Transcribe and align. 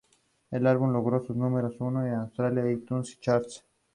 El 0.49 0.65
álbum 0.65 0.91
logró 0.93 1.19
ser 1.23 1.35
número 1.35 1.69
uno 1.77 2.01
en 2.01 2.13
el 2.13 2.19
Australian 2.21 2.71
iTunes 2.71 3.19
charts. 3.19 3.63